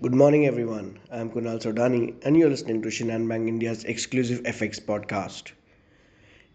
Good 0.00 0.14
morning, 0.14 0.46
everyone. 0.46 1.00
I'm 1.10 1.28
Kunal 1.28 1.60
Sodani, 1.60 2.14
and 2.24 2.36
you're 2.36 2.50
listening 2.50 2.82
to 2.82 2.88
Shinhan 2.88 3.28
Bank 3.28 3.48
India's 3.48 3.82
exclusive 3.82 4.44
FX 4.44 4.80
podcast. 4.80 5.50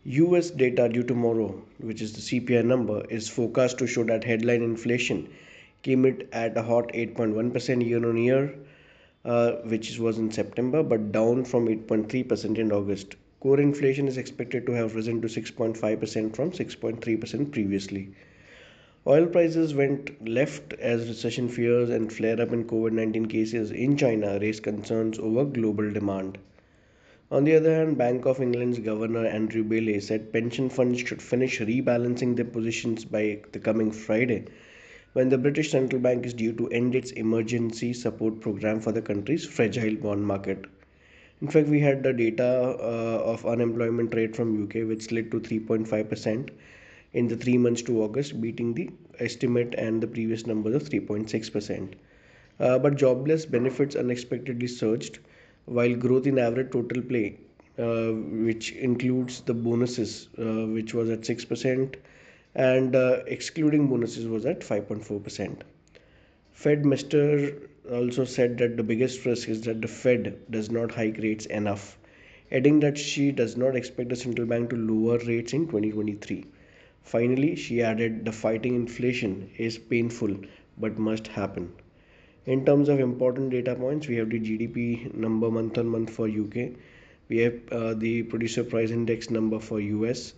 US 0.06 0.50
data 0.50 0.88
due 0.88 1.04
tomorrow, 1.04 1.62
which 1.80 2.02
is 2.02 2.14
the 2.14 2.22
CPI 2.22 2.64
number, 2.64 3.04
is 3.10 3.28
forecast 3.28 3.80
to 3.80 3.88
show 3.88 4.06
that 4.06 4.24
headline 4.24 4.62
inflation 4.62 5.28
came 5.82 6.06
in 6.06 6.26
at 6.32 6.56
a 6.58 6.64
hot 6.64 6.94
8.1% 6.94 7.86
year 7.86 8.10
on 8.10 8.16
year, 8.16 8.56
which 9.66 10.00
was 10.00 10.20
in 10.20 10.32
September, 10.32 10.82
but 10.82 11.12
down 11.12 11.44
from 11.44 11.68
8.3% 11.68 12.58
in 12.58 12.72
August. 12.72 13.18
Core 13.42 13.60
inflation 13.60 14.08
is 14.08 14.18
expected 14.18 14.66
to 14.68 14.72
have 14.72 14.96
risen 14.96 15.22
to 15.22 15.28
6.5% 15.28 16.34
from 16.34 16.52
6.3% 16.52 17.52
previously. 17.52 18.16
Oil 19.06 19.26
prices 19.26 19.76
went 19.76 20.26
left 20.30 20.72
as 20.76 21.10
recession 21.10 21.50
fears 21.50 21.90
and 21.90 22.10
flare 22.10 22.40
up 22.40 22.54
in 22.54 22.64
COVID 22.64 22.94
19 22.94 23.26
cases 23.26 23.70
in 23.70 23.98
China 23.98 24.40
raised 24.40 24.64
concerns 24.64 25.20
over 25.20 25.44
global 25.44 25.92
demand. 25.92 26.38
On 27.30 27.44
the 27.44 27.56
other 27.58 27.76
hand, 27.76 27.98
Bank 27.98 28.26
of 28.26 28.40
England's 28.40 28.80
Governor 28.80 29.26
Andrew 29.26 29.62
Bailey 29.66 30.00
said 30.00 30.32
pension 30.32 30.70
funds 30.70 31.02
should 31.02 31.22
finish 31.22 31.60
rebalancing 31.60 32.38
their 32.38 32.46
positions 32.46 33.04
by 33.04 33.42
the 33.52 33.60
coming 33.60 33.92
Friday, 33.92 34.46
when 35.12 35.28
the 35.28 35.38
British 35.38 35.72
Central 35.72 36.02
Bank 36.02 36.26
is 36.26 36.34
due 36.34 36.54
to 36.54 36.70
end 36.70 36.96
its 36.96 37.12
emergency 37.12 37.92
support 37.92 38.40
program 38.40 38.80
for 38.80 38.94
the 38.94 39.02
country's 39.02 39.46
fragile 39.46 39.96
bond 39.96 40.26
market. 40.26 40.64
In 41.42 41.50
fact, 41.50 41.68
we 41.68 41.82
had 41.82 42.04
the 42.04 42.14
data 42.14 42.78
uh, 42.80 43.22
of 43.26 43.46
unemployment 43.46 44.16
rate 44.16 44.34
from 44.34 44.64
UK, 44.64 44.88
which 44.88 45.04
slid 45.04 45.30
to 45.32 45.42
3.5% 45.42 46.52
in 47.14 47.28
the 47.28 47.38
three 47.38 47.58
months 47.58 47.82
to 47.84 48.02
August, 48.04 48.42
beating 48.42 48.74
the 48.74 48.90
estimate 49.20 49.76
and 49.78 50.02
the 50.02 50.08
previous 50.08 50.48
numbers 50.48 50.76
of 50.76 50.84
3.6%. 50.84 51.94
Uh, 52.60 52.80
but 52.80 52.96
jobless 52.96 53.46
benefits 53.46 53.96
unexpectedly 53.96 54.68
surged, 54.68 55.20
while 55.66 55.96
growth 55.96 56.28
in 56.28 56.40
average 56.40 56.72
total 56.72 57.02
pay, 57.02 57.38
uh, 57.80 58.12
which 58.12 58.72
includes 58.74 59.42
the 59.42 59.54
bonuses, 59.54 60.28
uh, 60.40 60.66
which 60.68 60.94
was 60.94 61.10
at 61.10 61.22
6%, 61.22 61.96
and 62.56 62.96
uh, 62.96 63.22
excluding 63.28 63.88
bonuses 63.88 64.28
was 64.28 64.46
at 64.46 64.62
5.4%. 64.62 65.62
Fed 66.52 66.86
Mester 66.86 67.54
also 67.92 68.24
said 68.26 68.58
that 68.60 68.78
the 68.78 68.84
biggest 68.84 69.26
risk 69.26 69.50
is 69.50 69.62
that 69.62 69.82
the 69.82 69.88
Fed 69.88 70.38
does 70.50 70.72
not 70.72 70.92
hike 70.92 71.18
rates 71.18 71.46
enough, 71.48 71.98
adding 72.52 72.80
that 72.80 72.98
she 72.98 73.32
does 73.32 73.58
not 73.58 73.76
expect 73.76 74.10
the 74.10 74.16
central 74.16 74.48
bank 74.48 74.70
to 74.70 74.76
lower 74.76 75.18
rates 75.20 75.54
in 75.54 75.68
2023. 75.68 76.46
Finally, 77.04 77.56
she 77.56 77.82
added, 77.82 78.26
the 78.26 78.32
fighting 78.32 78.76
inflation 78.76 79.50
is 79.58 79.78
painful 79.78 80.36
but 80.78 80.98
must 80.98 81.28
happen. 81.28 81.72
In 82.46 82.66
terms 82.66 82.90
of 82.90 83.00
important 83.00 83.52
data 83.52 83.76
points, 83.76 84.08
we 84.08 84.16
have 84.16 84.30
the 84.30 84.40
GDP 84.40 85.14
number 85.14 85.50
month 85.52 85.78
on 85.78 85.88
month 85.88 86.10
for 86.10 86.28
UK. 86.28 86.72
We 87.30 87.38
have 87.38 87.54
uh, 87.72 87.94
the 87.94 88.24
producer 88.24 88.64
price 88.64 88.92
index 88.92 89.30
number 89.30 89.60
for 89.60 89.80
US. 89.80 90.34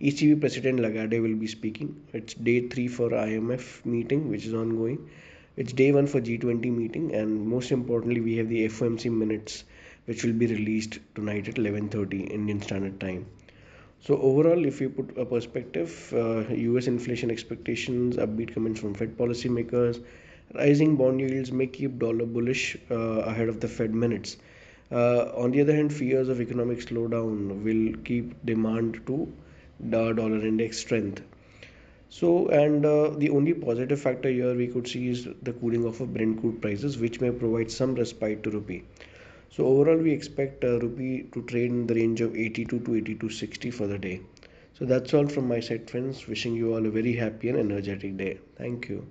ECB 0.00 0.40
President 0.40 0.80
Lagarde 0.80 1.20
will 1.20 1.36
be 1.36 1.46
speaking. 1.46 2.00
It's 2.14 2.32
day 2.32 2.68
three 2.68 2.88
for 2.88 3.10
IMF 3.10 3.84
meeting, 3.84 4.30
which 4.30 4.46
is 4.46 4.54
ongoing. 4.54 5.10
It's 5.56 5.74
day 5.74 5.92
one 5.92 6.06
for 6.06 6.20
G20 6.20 6.74
meeting, 6.74 7.14
and 7.14 7.46
most 7.46 7.72
importantly, 7.72 8.22
we 8.22 8.36
have 8.36 8.48
the 8.48 8.64
FOMC 8.66 9.12
minutes, 9.12 9.64
which 10.06 10.24
will 10.24 10.32
be 10.32 10.46
released 10.46 10.98
tonight 11.14 11.48
at 11.48 11.56
11:30 11.56 12.30
Indian 12.30 12.62
Standard 12.62 12.98
Time. 12.98 13.26
So 14.02 14.16
overall, 14.16 14.64
if 14.64 14.80
you 14.80 14.88
put 14.88 15.16
a 15.18 15.26
perspective, 15.26 16.12
uh, 16.14 16.48
U.S. 16.48 16.86
inflation 16.86 17.30
expectations, 17.30 18.16
upbeat 18.16 18.54
comments 18.54 18.80
from 18.80 18.94
Fed 18.94 19.16
policymakers, 19.16 20.02
rising 20.54 20.96
bond 20.96 21.20
yields 21.20 21.52
may 21.52 21.66
keep 21.66 21.98
dollar 21.98 22.24
bullish 22.24 22.76
uh, 22.90 22.94
ahead 22.94 23.48
of 23.48 23.60
the 23.60 23.68
Fed 23.68 23.94
minutes. 23.94 24.38
Uh, 24.90 25.30
on 25.36 25.50
the 25.50 25.60
other 25.60 25.74
hand, 25.76 25.92
fears 25.92 26.28
of 26.28 26.40
economic 26.40 26.78
slowdown 26.78 27.62
will 27.62 28.02
keep 28.02 28.34
demand 28.44 29.00
to 29.06 29.32
the 29.78 30.12
dollar 30.12 30.46
index 30.46 30.78
strength. 30.78 31.22
So, 32.08 32.48
and 32.48 32.84
uh, 32.84 33.10
the 33.10 33.30
only 33.30 33.54
positive 33.54 34.00
factor 34.00 34.30
here 34.30 34.54
we 34.54 34.66
could 34.66 34.88
see 34.88 35.08
is 35.08 35.28
the 35.42 35.52
cooling 35.52 35.84
off 35.84 36.00
of 36.00 36.12
Brent 36.12 36.40
crude 36.40 36.60
prices, 36.60 36.98
which 36.98 37.20
may 37.20 37.30
provide 37.30 37.70
some 37.70 37.94
respite 37.94 38.42
to 38.44 38.50
rupee. 38.50 38.82
So 39.50 39.66
overall, 39.66 39.98
we 39.98 40.12
expect 40.12 40.64
rupee 40.78 41.26
to 41.32 41.42
trade 41.42 41.70
in 41.70 41.86
the 41.86 41.94
range 41.94 42.20
of 42.20 42.36
82 42.36 42.80
to 42.80 42.90
82.60 42.90 43.74
for 43.74 43.86
the 43.86 43.98
day. 43.98 44.20
So 44.74 44.84
that's 44.84 45.12
all 45.12 45.26
from 45.26 45.48
my 45.48 45.60
side, 45.60 45.90
friends. 45.90 46.26
Wishing 46.26 46.54
you 46.54 46.72
all 46.74 46.86
a 46.86 46.90
very 46.90 47.14
happy 47.14 47.48
and 47.48 47.58
energetic 47.58 48.16
day. 48.16 48.38
Thank 48.56 48.88
you. 48.88 49.06